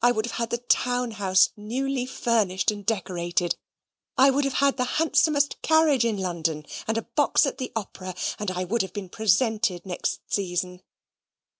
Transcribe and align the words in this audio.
I 0.00 0.12
would 0.12 0.26
have 0.26 0.34
had 0.36 0.50
the 0.50 0.58
town 0.58 1.10
house 1.10 1.48
newly 1.56 2.06
furnished 2.06 2.70
and 2.70 2.86
decorated. 2.86 3.56
I 4.16 4.30
would 4.30 4.44
have 4.44 4.52
had 4.62 4.76
the 4.76 4.84
handsomest 4.84 5.60
carriage 5.60 6.04
in 6.04 6.18
London, 6.18 6.64
and 6.86 6.96
a 6.96 7.02
box 7.02 7.46
at 7.46 7.58
the 7.58 7.72
opera; 7.74 8.14
and 8.38 8.52
I 8.52 8.62
would 8.62 8.82
have 8.82 8.92
been 8.92 9.08
presented 9.08 9.84
next 9.84 10.20
season. 10.32 10.82